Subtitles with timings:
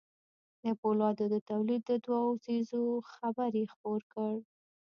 [0.63, 4.33] د پولادو د توليد د دوو څېرو خبر يې خپور کړ.